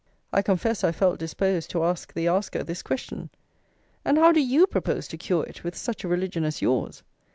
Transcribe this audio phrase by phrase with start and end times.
[0.33, 3.29] I confess I felt disposed to ask the asker this question:
[4.03, 7.03] And how do you propose to cure it with such a religion as yours?